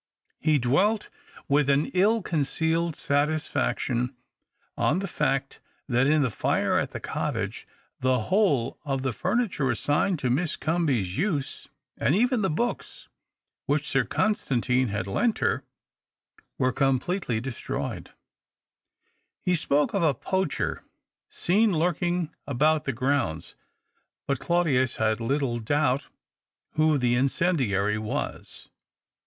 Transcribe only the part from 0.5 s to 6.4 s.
dwelt with an ill concealed satisfaction on the fact that in THE OCTAVE OF